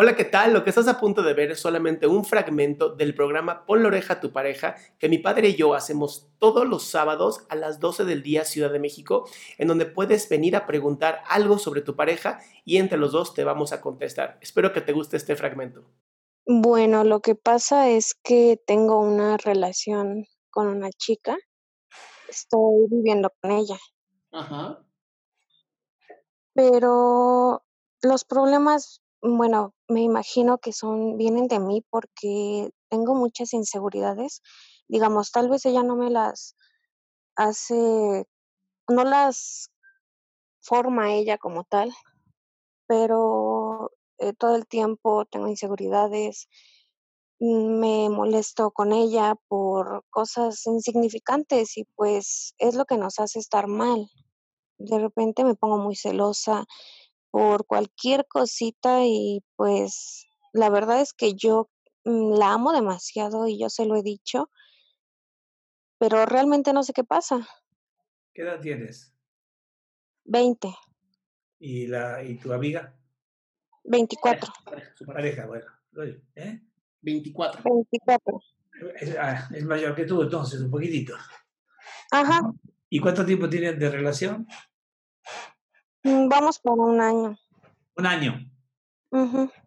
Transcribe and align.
Hola, 0.00 0.14
¿qué 0.14 0.24
tal? 0.24 0.52
Lo 0.52 0.62
que 0.62 0.70
estás 0.70 0.86
a 0.86 1.00
punto 1.00 1.24
de 1.24 1.34
ver 1.34 1.50
es 1.50 1.58
solamente 1.58 2.06
un 2.06 2.24
fragmento 2.24 2.90
del 2.94 3.16
programa 3.16 3.66
Pon 3.66 3.82
la 3.82 3.88
oreja 3.88 4.14
a 4.14 4.20
tu 4.20 4.30
pareja 4.30 4.76
que 4.96 5.08
mi 5.08 5.18
padre 5.18 5.48
y 5.48 5.56
yo 5.56 5.74
hacemos 5.74 6.30
todos 6.38 6.68
los 6.68 6.84
sábados 6.84 7.44
a 7.48 7.56
las 7.56 7.80
12 7.80 8.04
del 8.04 8.22
día 8.22 8.44
Ciudad 8.44 8.70
de 8.70 8.78
México, 8.78 9.28
en 9.56 9.66
donde 9.66 9.86
puedes 9.86 10.28
venir 10.28 10.54
a 10.54 10.66
preguntar 10.66 11.24
algo 11.26 11.58
sobre 11.58 11.80
tu 11.80 11.96
pareja 11.96 12.38
y 12.64 12.76
entre 12.76 12.96
los 12.96 13.10
dos 13.10 13.34
te 13.34 13.42
vamos 13.42 13.72
a 13.72 13.80
contestar. 13.80 14.38
Espero 14.40 14.72
que 14.72 14.82
te 14.82 14.92
guste 14.92 15.16
este 15.16 15.34
fragmento. 15.34 15.82
Bueno, 16.46 17.02
lo 17.02 17.18
que 17.18 17.34
pasa 17.34 17.90
es 17.90 18.14
que 18.14 18.62
tengo 18.64 19.00
una 19.00 19.36
relación 19.36 20.26
con 20.50 20.68
una 20.68 20.90
chica. 20.90 21.36
Estoy 22.28 22.86
viviendo 22.88 23.32
con 23.40 23.50
ella. 23.50 23.78
Ajá. 24.30 24.78
Pero 26.54 27.64
los 28.00 28.24
problemas 28.24 29.02
bueno, 29.22 29.74
me 29.88 30.02
imagino 30.02 30.58
que 30.58 30.72
son 30.72 31.16
vienen 31.16 31.48
de 31.48 31.60
mí 31.60 31.84
porque 31.90 32.70
tengo 32.90 33.14
muchas 33.14 33.52
inseguridades. 33.54 34.42
Digamos, 34.88 35.32
tal 35.32 35.48
vez 35.50 35.66
ella 35.66 35.82
no 35.82 35.96
me 35.96 36.10
las 36.10 36.56
hace 37.36 38.26
no 38.88 39.04
las 39.04 39.70
forma 40.62 41.12
ella 41.14 41.38
como 41.38 41.64
tal, 41.64 41.92
pero, 42.88 43.92
eh, 44.18 44.32
todo 44.34 44.56
el 44.56 44.66
tiempo 44.68 45.24
tengo 45.26 45.48
inseguridades, 45.48 46.48
me 47.40 48.10
molesto 48.10 48.70
con 48.72 48.92
ella 48.92 49.34
por 49.48 50.04
cosas 50.10 50.66
insignificantes 50.66 51.76
y, 51.78 51.84
pues, 51.96 52.54
es 52.58 52.74
lo 52.76 52.84
que 52.86 52.98
nos 52.98 53.18
hace 53.20 53.38
estar 53.40 53.68
mal. 53.68 54.08
De 54.78 54.98
repente 55.00 55.44
me 55.44 55.54
pongo 55.56 55.78
muy 55.78 55.96
celosa, 55.96 56.66
por 57.30 57.66
cualquier 57.66 58.26
cosita 58.26 59.04
y 59.04 59.42
pues 59.56 60.26
la 60.52 60.70
verdad 60.70 61.00
es 61.00 61.12
que 61.12 61.34
yo 61.34 61.70
mm, 62.04 62.34
la 62.38 62.52
amo 62.52 62.72
demasiado 62.72 63.46
y 63.46 63.58
yo 63.58 63.68
se 63.68 63.86
lo 63.86 63.96
he 63.96 64.02
dicho, 64.02 64.50
pero 65.98 66.26
realmente 66.26 66.72
no 66.72 66.82
sé 66.82 66.92
qué 66.92 67.04
pasa. 67.04 67.46
¿Qué 68.32 68.42
edad 68.42 68.60
tienes? 68.60 69.12
20. 70.24 70.74
¿Y, 71.60 71.86
la, 71.86 72.22
y 72.22 72.38
tu 72.38 72.52
amiga? 72.52 72.94
24. 73.84 74.52
Su 74.94 75.06
pareja, 75.06 75.46
bueno. 75.46 75.66
¿eh? 76.34 76.60
24. 77.00 77.62
24. 77.64 78.40
Es, 79.00 79.16
ah, 79.16 79.48
es 79.52 79.64
mayor 79.64 79.94
que 79.94 80.04
tú 80.04 80.22
entonces, 80.22 80.60
un 80.60 80.70
poquitito. 80.70 81.16
Ajá. 82.10 82.52
¿Y 82.90 83.00
cuánto 83.00 83.24
tiempo 83.24 83.48
tienen 83.48 83.78
de 83.78 83.90
relación? 83.90 84.46
Mm, 86.02 86.28
vamos 86.28 86.58
por 86.58 86.78
un 86.78 87.00
año. 87.00 87.38
Un 87.96 88.06
año. 88.06 88.50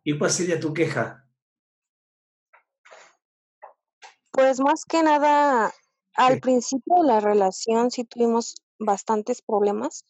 ¿Y 0.04 0.18
cuál 0.18 0.32
sería 0.32 0.60
tu 0.60 0.74
queja? 0.74 1.28
Pues 4.32 4.60
más 4.60 4.86
que 4.86 5.04
nada, 5.04 5.74
al 6.16 6.40
principio 6.40 6.96
de 7.02 7.08
la 7.08 7.20
relación 7.20 7.92
sí 7.92 8.06
tuvimos 8.06 8.56
bastantes 8.80 9.42
problemas. 9.42 10.06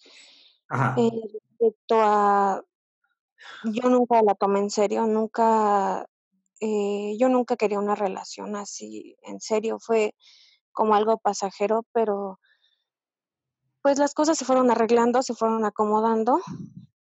Ajá. 0.67 0.95
Eh, 0.97 1.11
respecto 1.33 1.95
a, 1.99 2.63
yo 3.63 3.89
nunca 3.89 4.21
la 4.21 4.35
tomé 4.35 4.59
en 4.59 4.69
serio, 4.69 5.07
nunca, 5.07 6.07
eh, 6.59 7.15
yo 7.17 7.29
nunca 7.29 7.55
quería 7.55 7.79
una 7.79 7.95
relación 7.95 8.55
así 8.55 9.17
en 9.23 9.39
serio, 9.41 9.79
fue 9.79 10.15
como 10.71 10.95
algo 10.95 11.17
pasajero, 11.17 11.85
pero 11.91 12.39
pues 13.81 13.97
las 13.97 14.13
cosas 14.13 14.37
se 14.37 14.45
fueron 14.45 14.71
arreglando, 14.71 15.21
se 15.23 15.33
fueron 15.33 15.65
acomodando 15.65 16.39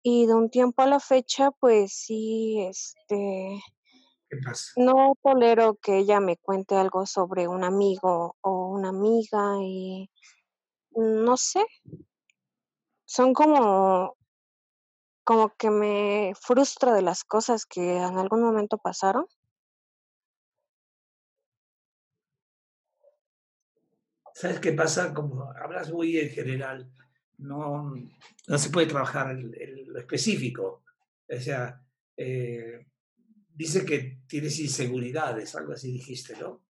y 0.03 0.25
de 0.25 0.33
un 0.33 0.49
tiempo 0.49 0.81
a 0.81 0.87
la 0.87 0.99
fecha, 0.99 1.51
pues 1.59 1.93
sí, 1.93 2.61
este, 2.61 3.61
¿Qué 4.29 4.37
pasa? 4.43 4.71
no 4.75 5.13
tolero 5.23 5.75
que 5.81 5.97
ella 5.97 6.19
me 6.19 6.37
cuente 6.37 6.75
algo 6.75 7.05
sobre 7.05 7.47
un 7.47 7.63
amigo 7.63 8.35
o 8.41 8.69
una 8.69 8.89
amiga 8.89 9.55
y 9.61 10.09
no 10.91 11.37
sé, 11.37 11.65
son 13.05 13.33
como 13.33 14.15
como 15.23 15.49
que 15.57 15.69
me 15.69 16.33
frustra 16.39 16.93
de 16.93 17.01
las 17.01 17.25
cosas 17.25 17.65
que 17.65 17.97
en 17.97 18.17
algún 18.17 18.41
momento 18.41 18.77
pasaron. 18.77 19.25
¿Sabes 24.37 24.59
qué 24.59 24.71
pasa? 24.71 25.15
Como 25.15 25.51
hablas 25.51 25.91
muy 25.91 26.19
en 26.19 26.29
general, 26.29 26.87
no, 27.39 27.91
no 28.47 28.57
se 28.59 28.69
puede 28.69 28.85
trabajar 28.85 29.31
en, 29.31 29.91
lo 29.91 29.97
específico. 29.97 30.83
O 31.27 31.39
sea, 31.39 31.81
eh, 32.15 32.85
dice 33.51 33.83
que 33.83 34.19
tienes 34.27 34.59
inseguridades, 34.59 35.55
algo 35.55 35.73
así 35.73 35.91
dijiste, 35.91 36.35
¿no? 36.37 36.61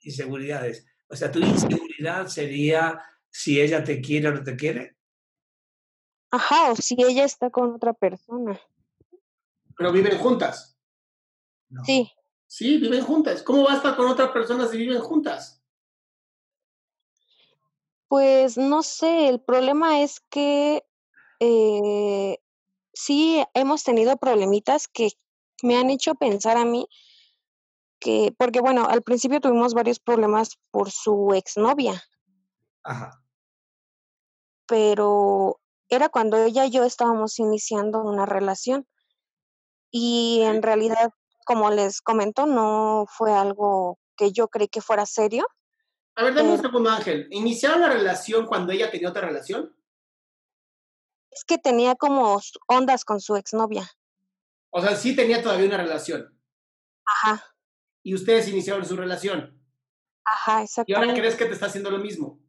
Inseguridades. 0.00 0.86
O 1.08 1.16
sea, 1.16 1.32
tu 1.32 1.38
inseguridad 1.38 2.26
sería 2.26 3.00
si 3.30 3.58
ella 3.58 3.82
te 3.82 4.02
quiere 4.02 4.28
o 4.28 4.34
no 4.34 4.42
te 4.42 4.56
quiere. 4.56 4.98
Ajá, 6.32 6.72
o 6.72 6.76
si 6.76 6.96
ella 6.98 7.24
está 7.24 7.48
con 7.48 7.76
otra 7.76 7.94
persona. 7.94 8.60
Pero 9.74 9.90
viven 9.90 10.18
juntas. 10.18 10.78
Sí. 11.86 12.12
Sí, 12.46 12.76
viven 12.76 13.02
juntas. 13.02 13.42
¿Cómo 13.42 13.64
va 13.64 13.72
a 13.72 13.76
estar 13.76 13.96
con 13.96 14.08
otra 14.08 14.34
persona 14.34 14.66
si 14.66 14.76
viven 14.76 15.00
juntas? 15.00 15.62
Pues 18.08 18.56
no 18.56 18.82
sé, 18.82 19.28
el 19.28 19.40
problema 19.40 20.00
es 20.02 20.20
que, 20.30 20.84
eh, 21.40 22.38
sí 22.94 23.44
hemos 23.54 23.82
tenido 23.84 24.16
problemitas 24.16 24.88
que 24.88 25.10
me 25.62 25.76
han 25.76 25.90
hecho 25.90 26.14
pensar 26.14 26.56
a 26.56 26.64
mí 26.64 26.86
que 28.00 28.34
porque, 28.38 28.60
bueno, 28.60 28.86
al 28.86 29.02
principio 29.02 29.40
tuvimos 29.40 29.74
varios 29.74 29.98
problemas 29.98 30.58
por 30.70 30.90
su 30.90 31.32
exnovia. 31.34 32.02
Ajá. 32.84 33.22
Pero 34.68 35.60
era 35.88 36.08
cuando 36.08 36.36
ella 36.36 36.66
y 36.66 36.70
yo 36.70 36.84
estábamos 36.84 37.38
iniciando 37.38 38.02
una 38.02 38.26
relación. 38.26 38.86
Y 39.90 40.42
en 40.42 40.62
realidad, 40.62 41.10
como 41.46 41.70
les 41.70 42.00
comento, 42.02 42.46
no 42.46 43.06
fue 43.08 43.32
algo 43.32 43.98
que 44.16 44.32
yo 44.32 44.48
creí 44.48 44.68
que 44.68 44.80
fuera 44.82 45.06
serio. 45.06 45.46
A 46.16 46.24
ver, 46.24 46.34
dame 46.34 46.50
un 46.50 46.60
segundo, 46.60 46.90
Ángel. 46.90 47.28
¿Iniciaron 47.30 47.82
la 47.82 47.90
relación 47.90 48.46
cuando 48.46 48.72
ella 48.72 48.90
tenía 48.90 49.10
otra 49.10 49.26
relación? 49.26 49.76
Es 51.30 51.44
que 51.44 51.58
tenía 51.58 51.94
como 51.94 52.40
ondas 52.68 53.04
con 53.04 53.20
su 53.20 53.36
exnovia. 53.36 53.86
O 54.70 54.80
sea, 54.80 54.96
sí 54.96 55.14
tenía 55.14 55.42
todavía 55.42 55.66
una 55.66 55.76
relación. 55.76 56.34
Ajá. 57.04 57.44
Y 58.02 58.14
ustedes 58.14 58.48
iniciaron 58.48 58.86
su 58.86 58.96
relación. 58.96 59.62
Ajá, 60.24 60.62
exacto. 60.62 60.90
¿Y 60.90 60.94
ahora 60.94 61.12
crees 61.12 61.36
que 61.36 61.44
te 61.44 61.52
está 61.52 61.66
haciendo 61.66 61.90
lo 61.90 61.98
mismo? 61.98 62.40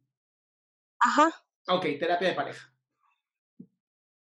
Ajá. 0.98 1.30
Ok, 1.68 1.84
terapia 2.00 2.28
de 2.28 2.34
pareja. 2.34 2.72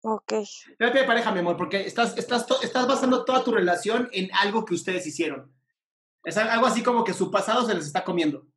Ok. 0.01 0.33
Terapia 0.77 1.01
de 1.01 1.07
pareja, 1.07 1.31
mi 1.31 1.39
amor, 1.39 1.55
porque 1.55 1.85
estás, 1.85 2.17
estás, 2.17 2.45
estás 2.61 2.87
basando 2.87 3.23
toda 3.23 3.41
tu 3.41 3.53
relación 3.53 4.09
en 4.11 4.29
algo 4.33 4.65
que 4.65 4.73
ustedes 4.73 5.07
hicieron. 5.07 5.55
Es 6.25 6.35
algo 6.35 6.67
así 6.67 6.83
como 6.83 7.05
que 7.05 7.13
su 7.13 7.31
pasado 7.31 7.65
se 7.65 7.73
les 7.73 7.85
está 7.85 8.03
comiendo. 8.03 8.48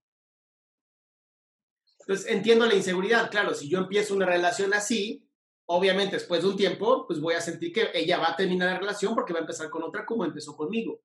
Entonces, 2.02 2.26
entiendo 2.30 2.66
la 2.66 2.74
inseguridad. 2.74 3.30
Claro, 3.30 3.54
si 3.54 3.68
yo 3.68 3.78
empiezo 3.78 4.14
una 4.14 4.26
relación 4.26 4.74
así, 4.74 5.28
obviamente 5.66 6.16
después 6.16 6.42
de 6.42 6.48
un 6.48 6.56
tiempo, 6.56 7.06
pues 7.06 7.20
voy 7.20 7.34
a 7.34 7.40
sentir 7.40 7.72
que 7.72 7.90
ella 7.94 8.18
va 8.18 8.30
a 8.30 8.36
terminar 8.36 8.70
la 8.70 8.78
relación 8.78 9.14
porque 9.14 9.32
va 9.32 9.38
a 9.38 9.42
empezar 9.42 9.70
con 9.70 9.82
otra 9.82 10.04
como 10.04 10.24
empezó 10.24 10.56
conmigo. 10.56 11.02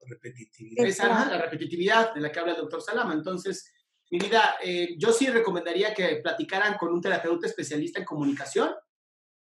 Repetitividad. 0.00 0.86
Esa 0.86 1.30
la 1.30 1.38
repetitividad 1.38 2.14
de 2.14 2.20
la 2.20 2.30
que 2.30 2.40
habla 2.40 2.52
el 2.52 2.58
doctor 2.58 2.82
Salama. 2.82 3.14
Entonces, 3.14 3.72
mi 4.10 4.18
vida, 4.18 4.56
eh, 4.62 4.94
yo 4.98 5.12
sí 5.12 5.28
recomendaría 5.28 5.94
que 5.94 6.16
platicaran 6.16 6.76
con 6.76 6.92
un 6.92 7.00
terapeuta 7.00 7.46
especialista 7.46 7.98
en 7.98 8.04
comunicación 8.04 8.70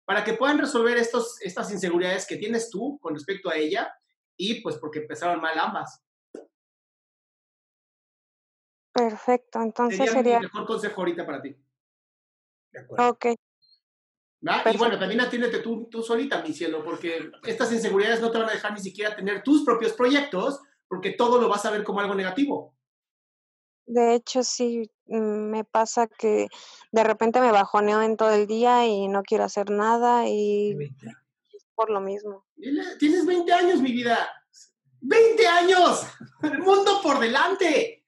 para 0.04 0.22
que 0.22 0.34
puedan 0.34 0.58
resolver 0.58 0.96
estos, 0.96 1.40
estas 1.40 1.70
inseguridades 1.72 2.26
que 2.26 2.36
tienes 2.36 2.70
tú 2.70 2.98
con 3.00 3.14
respecto 3.14 3.50
a 3.50 3.56
ella 3.56 3.92
y 4.36 4.60
pues 4.60 4.76
porque 4.76 5.00
empezaron 5.00 5.40
mal 5.40 5.58
ambas. 5.58 6.02
Perfecto, 8.92 9.60
entonces 9.62 9.98
sería, 9.98 10.12
sería... 10.12 10.36
el 10.36 10.42
mejor 10.42 10.66
consejo 10.66 11.00
ahorita 11.00 11.24
para 11.24 11.40
ti. 11.40 11.56
De 12.72 12.80
acuerdo. 12.80 13.08
Ok. 13.10 13.26
Y 14.42 14.76
bueno, 14.76 14.98
también 14.98 15.20
atiéndete 15.20 15.60
tú, 15.60 15.88
tú 15.88 16.02
solita, 16.02 16.42
mi 16.42 16.52
cielo, 16.52 16.82
porque 16.84 17.30
estas 17.46 17.72
inseguridades 17.72 18.20
no 18.20 18.30
te 18.30 18.38
van 18.38 18.48
a 18.48 18.52
dejar 18.52 18.72
ni 18.72 18.80
siquiera 18.80 19.14
tener 19.14 19.42
tus 19.44 19.64
propios 19.64 19.92
proyectos, 19.92 20.60
porque 20.88 21.12
todo 21.12 21.40
lo 21.40 21.48
vas 21.48 21.64
a 21.64 21.70
ver 21.70 21.84
como 21.84 22.00
algo 22.00 22.14
negativo. 22.14 22.74
De 23.86 24.14
hecho, 24.14 24.42
sí, 24.42 24.90
me 25.06 25.64
pasa 25.64 26.08
que 26.08 26.48
de 26.90 27.04
repente 27.04 27.40
me 27.40 27.52
bajoneo 27.52 28.02
en 28.02 28.16
todo 28.16 28.32
el 28.32 28.48
día 28.48 28.86
y 28.86 29.06
no 29.06 29.22
quiero 29.22 29.44
hacer 29.44 29.70
nada 29.70 30.28
y 30.28 30.72
es 31.52 31.66
por 31.76 31.90
lo 31.90 32.00
mismo. 32.00 32.44
Tienes 32.98 33.24
20 33.24 33.52
años, 33.52 33.80
mi 33.80 33.92
vida. 33.92 34.28
¡20 35.02 35.46
años! 35.46 36.06
El 36.42 36.58
mundo 36.58 37.00
por 37.02 37.20
delante 37.20 38.01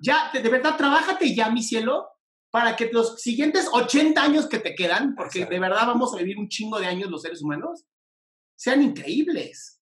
ya, 0.00 0.30
de, 0.32 0.48
verdad, 0.48 0.76
trabájate 0.76 1.34
ya, 1.34 1.50
mi 1.50 1.62
cielo, 1.62 2.08
para 2.50 2.74
que 2.76 2.90
los 2.92 3.20
siguientes 3.20 3.68
80 3.72 4.22
años 4.22 4.48
que 4.48 4.58
te 4.58 4.74
quedan, 4.74 5.14
porque 5.14 5.46
de 5.46 5.58
verdad 5.58 5.86
vamos 5.86 6.14
a 6.14 6.18
vivir 6.18 6.38
un 6.38 6.48
chingo 6.48 6.80
de 6.80 6.86
años 6.86 7.10
los 7.10 7.22
seres 7.22 7.42
humanos, 7.42 7.84
sean 8.56 8.82
increíbles. 8.82 9.80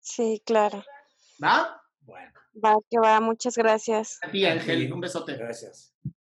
Sí, 0.00 0.42
claro. 0.44 0.84
¿Va? 1.42 1.80
Bueno, 2.00 2.32
Va, 2.64 2.76
que 2.90 2.98
va, 2.98 3.20
muchas 3.20 3.56
gracias. 3.56 4.18
A 4.22 4.30
ti, 4.30 4.44
Ángel, 4.44 4.92
un 4.92 5.00
besote. 5.00 5.34
gracias. 5.34 5.94